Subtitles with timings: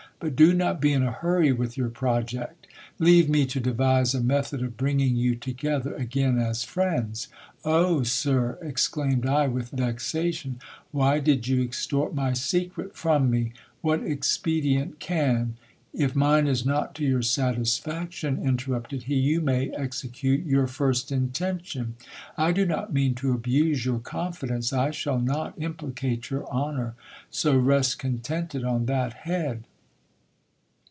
[0.19, 2.67] But do not be in a hurry with your project.
[2.99, 7.27] Leave me to devise a method of bringing you together again as friends.
[7.65, 10.59] Oh \ sir, exclaimed I with vexation,
[10.91, 13.53] why did you extort my secret from me?
[13.81, 14.75] What HISTORY OF DON POMPEYO DE CASTRO.
[14.77, 14.99] 99 expedient
[15.99, 21.11] can If mine is not to your satisfaction, interrupted he, you may execute your first
[21.11, 21.95] intention.
[22.37, 24.71] I do not mean to abuse your confidence.
[24.71, 26.93] I shall not implicate your honour;
[27.31, 29.63] so rest contented on that head.